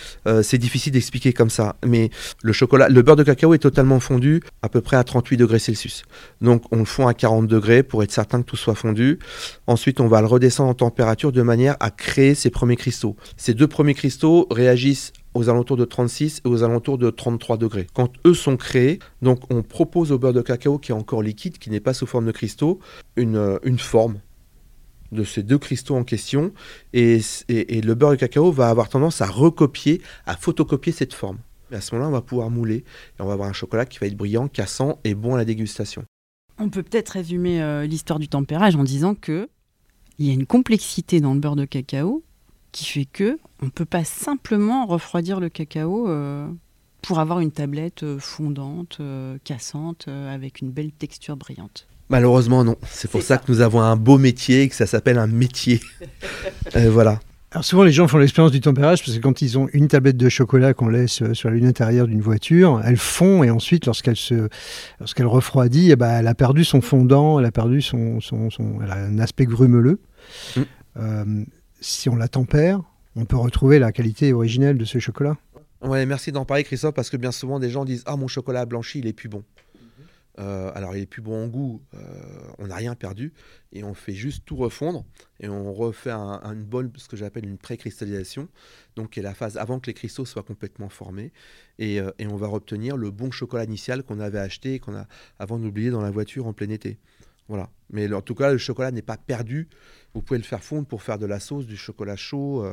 [0.42, 1.76] c'est difficile d'expliquer comme ça.
[1.84, 2.08] Mais
[2.42, 5.58] le chocolat, le beurre de cacao est totalement fondu à peu près à 38 degrés
[5.58, 6.04] Celsius.
[6.40, 9.18] Donc on le fond à 40 degrés pour être certain que tout soit fondu.
[9.66, 13.16] Ensuite, on va le redescendre en température de manière à créer ces premiers cristaux.
[13.36, 17.86] Ces deux premiers cristaux réagissent aux alentours de 36 et aux alentours de 33 degrés.
[17.92, 21.58] Quand eux sont créés, donc on propose au beurre de cacao qui est encore liquide,
[21.58, 22.78] qui n'est pas sous forme de cristaux,
[23.16, 24.20] une, euh, une forme
[25.12, 26.52] de ces deux cristaux en question
[26.92, 31.38] et, et- le beurre de cacao va avoir tendance à recopier, à photocopier cette forme.
[31.70, 32.76] Et à ce moment-là, on va pouvoir mouler
[33.18, 35.44] et on va avoir un chocolat qui va être brillant, cassant et bon à la
[35.44, 36.04] dégustation.
[36.58, 39.48] On peut peut-être résumer euh, l'histoire du tempérage en disant que
[40.18, 42.22] il y a une complexité dans le beurre de cacao
[42.74, 46.46] qui fait que on peut pas simplement refroidir le cacao euh,
[47.02, 51.86] pour avoir une tablette euh, fondante, euh, cassante, euh, avec une belle texture brillante.
[52.08, 52.76] Malheureusement, non.
[52.86, 53.38] C'est pour ça, ça.
[53.38, 55.80] que nous avons un beau métier et que ça s'appelle un métier.
[56.76, 57.20] Euh, voilà.
[57.52, 60.16] Alors souvent les gens font l'expérience du tempérage parce que quand ils ont une tablette
[60.16, 64.16] de chocolat qu'on laisse sur la lunette arrière d'une voiture, elle fond et ensuite lorsqu'elle
[64.16, 64.48] se
[64.98, 68.80] lorsqu'elle refroidit, eh ben, elle a perdu son fondant, elle a perdu son, son, son-
[68.82, 70.00] elle a un aspect grumeleux.
[70.56, 71.44] Mm.
[71.86, 72.80] Si on la tempère,
[73.14, 75.36] on peut retrouver la qualité originelle de ce chocolat.
[75.82, 78.64] Ouais, merci d'en parler, Christophe, parce que bien souvent, des gens disent Ah, mon chocolat
[78.64, 79.44] blanchi, il est plus bon.
[80.38, 81.98] Euh, alors il est plus bon en goût, euh,
[82.58, 83.32] on n'a rien perdu
[83.70, 85.04] et on fait juste tout refondre
[85.38, 88.48] et on refait un, une bonne, ce que j'appelle une pré-cristallisation,
[88.96, 91.30] donc qui est la phase avant que les cristaux soient complètement formés
[91.78, 95.06] et, euh, on va obtenir le bon chocolat initial qu'on avait acheté et qu'on a
[95.38, 96.98] avant d'oublier dans la voiture en plein été.
[97.48, 97.70] Voilà.
[97.90, 99.68] Mais en tout cas, le chocolat n'est pas perdu.
[100.14, 102.64] Vous pouvez le faire fondre pour faire de la sauce, du chocolat chaud,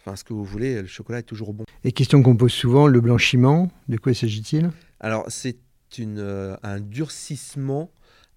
[0.00, 0.82] enfin ce que vous voulez.
[0.82, 1.64] Le chocolat est toujours bon.
[1.84, 4.70] Et question qu'on pose souvent, le blanchiment, de quoi s'agit-il?
[5.00, 5.58] Alors c'est
[6.00, 7.90] euh, un durcissement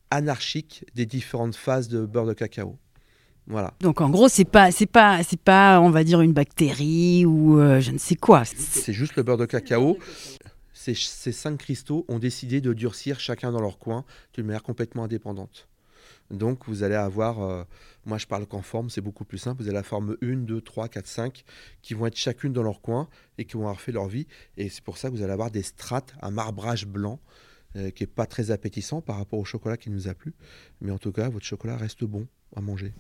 [0.09, 2.77] anarchique des différentes phases de beurre de cacao.
[3.47, 3.73] Voilà.
[3.79, 7.59] Donc en gros, c'est pas, c'est pas, c'est pas, on va dire une bactérie ou
[7.59, 8.43] euh, je ne sais quoi.
[8.45, 9.97] C'est juste le beurre de cacao.
[10.73, 15.03] Ces, ces cinq cristaux ont décidé de durcir chacun dans leur coin d'une manière complètement
[15.03, 15.67] indépendante.
[16.31, 17.63] Donc vous allez avoir, euh,
[18.05, 20.61] moi je parle qu'en forme, c'est beaucoup plus simple, vous avez la forme 1, 2,
[20.61, 21.43] 3, 4, 5
[21.81, 24.27] qui vont être chacune dans leur coin et qui vont avoir fait leur vie.
[24.57, 27.19] Et c'est pour ça que vous allez avoir des strates, un marbrage blanc
[27.75, 30.33] euh, qui n'est pas très appétissant par rapport au chocolat qui nous a plu.
[30.79, 32.93] Mais en tout cas, votre chocolat reste bon à manger.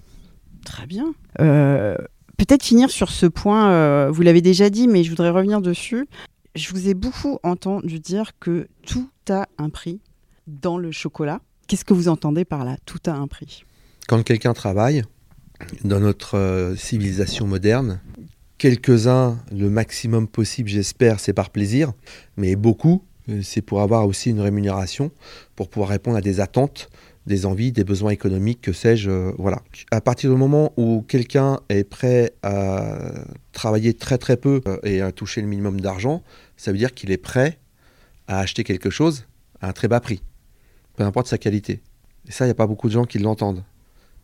[0.65, 1.13] Très bien.
[1.39, 1.95] Euh,
[2.37, 6.07] peut-être finir sur ce point, vous l'avez déjà dit, mais je voudrais revenir dessus.
[6.55, 10.01] Je vous ai beaucoup entendu dire que tout a un prix
[10.47, 11.39] dans le chocolat.
[11.71, 12.75] Qu'est-ce que vous entendez par là?
[12.85, 13.63] Tout a un prix.
[14.09, 15.03] Quand quelqu'un travaille
[15.85, 18.01] dans notre euh, civilisation moderne,
[18.57, 21.93] quelques-uns, le maximum possible, j'espère, c'est par plaisir,
[22.35, 25.11] mais beaucoup, euh, c'est pour avoir aussi une rémunération,
[25.55, 26.89] pour pouvoir répondre à des attentes,
[27.25, 29.09] des envies, des besoins économiques, que sais-je.
[29.09, 29.61] Euh, voilà.
[29.91, 32.97] À partir du moment où quelqu'un est prêt à
[33.53, 36.21] travailler très très peu et à toucher le minimum d'argent,
[36.57, 37.59] ça veut dire qu'il est prêt
[38.27, 39.25] à acheter quelque chose
[39.61, 40.21] à un très bas prix
[41.01, 41.81] peu importe sa qualité.
[42.27, 43.63] Et ça, il n'y a pas beaucoup de gens qui l'entendent.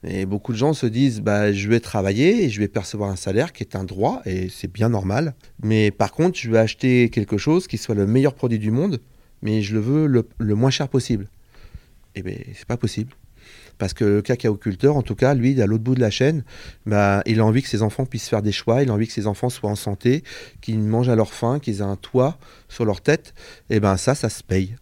[0.03, 3.15] Et beaucoup de gens se disent, bah, je vais travailler et je vais percevoir un
[3.15, 5.33] salaire qui est un droit, et c'est bien normal.
[5.63, 9.01] Mais par contre, je vais acheter quelque chose qui soit le meilleur produit du monde,
[9.41, 11.29] mais je le veux le, moins cher possible.
[12.13, 13.13] Eh bien, c'est pas possible.
[13.79, 16.43] Parce que le cacaoculteur, en tout cas, lui, à l'autre bout de la chaîne,
[16.85, 19.13] bah, il a envie que ses enfants puissent faire des choix, il a envie que
[19.13, 20.23] ses enfants soient en santé,
[20.61, 22.37] qu'ils mangent à leur faim, qu'ils aient un toit
[22.69, 23.33] sur leur tête.
[23.71, 24.75] Et ben ça, ça se paye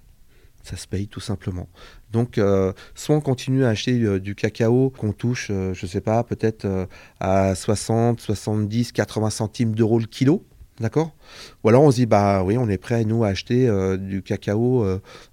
[0.65, 1.69] ça se paye tout simplement.
[2.11, 5.89] Donc, euh, soit on continue à acheter euh, du cacao qu'on touche, euh, je ne
[5.89, 6.87] sais pas, peut-être
[7.19, 10.43] à 60, 70, 80 centimes d'euros le kilo,
[10.79, 11.15] d'accord?
[11.63, 14.83] Ou alors on se dit, bah oui, on est prêt, nous, à acheter du cacao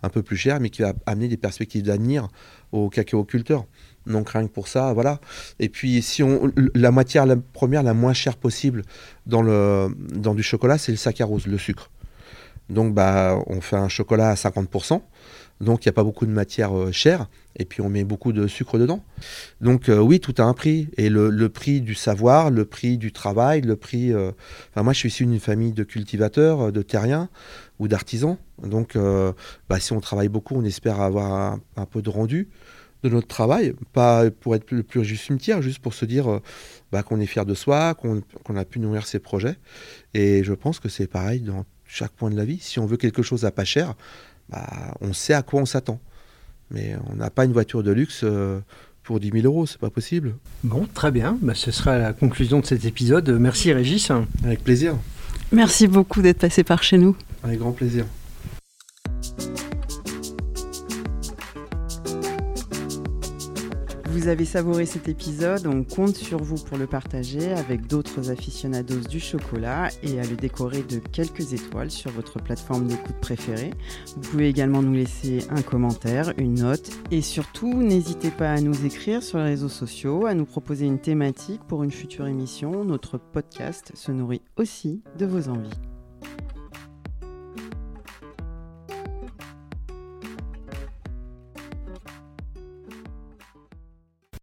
[0.02, 2.28] un peu plus cher, mais qui va amener des perspectives d'avenir
[2.72, 3.64] aux cacao-culteurs.
[4.06, 5.20] Donc rien que pour ça, voilà.
[5.60, 8.82] Et puis si on la matière la première la moins chère possible
[9.26, 11.91] dans le dans du chocolat, c'est le saccharose, le sucre.
[12.72, 15.02] Donc bah on fait un chocolat à 50%.
[15.62, 18.32] Donc il n'y a pas beaucoup de matière euh, chère, et puis on met beaucoup
[18.32, 19.04] de sucre dedans.
[19.60, 23.12] Donc euh, oui, tout a un prix, et le, prix du savoir, le prix du
[23.12, 24.12] travail, le prix...
[24.12, 24.32] Euh,
[24.70, 27.28] enfin, moi je suis issu d'une famille de cultivateurs, de terriens
[27.78, 28.96] ou d'artisans, donc
[29.68, 32.48] bah, si on travaille beaucoup, on espère avoir un, peu de rendu
[33.02, 36.40] de notre travail, pas pour être le plus juste cimetière, juste pour se dire
[36.92, 39.56] bah, qu'on est fier de soi, qu'on a pu nourrir ses projets.
[40.14, 42.58] Et je pense que c'est pareil dans chaque point de la vie.
[42.60, 43.94] Si on veut quelque chose à pas cher,
[44.48, 46.00] bah, on sait à quoi on s'attend.
[46.70, 48.60] Mais on n'a pas une voiture de luxe euh,
[49.02, 50.34] pour 10 000 euros, c'est pas possible.
[50.64, 53.28] Bon, très bien, bah, ce sera la conclusion de cet épisode.
[53.28, 54.10] Merci Régis.
[54.42, 54.96] Avec plaisir.
[55.52, 57.14] Merci beaucoup d'être passé par chez nous.
[57.44, 58.06] Avec grand plaisir.
[64.12, 69.08] Vous avez savouré cet épisode, on compte sur vous pour le partager avec d'autres aficionados
[69.08, 73.70] du chocolat et à le décorer de quelques étoiles sur votre plateforme d'écoute préférée.
[74.14, 78.84] Vous pouvez également nous laisser un commentaire, une note et surtout n'hésitez pas à nous
[78.84, 82.84] écrire sur les réseaux sociaux, à nous proposer une thématique pour une future émission.
[82.84, 85.70] Notre podcast se nourrit aussi de vos envies.